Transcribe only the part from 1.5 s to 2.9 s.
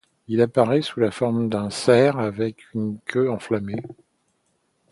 cerf avec